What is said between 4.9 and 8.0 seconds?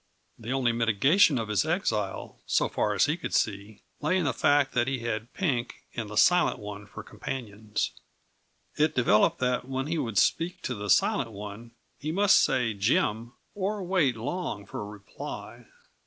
had Pink and the Silent One for companions.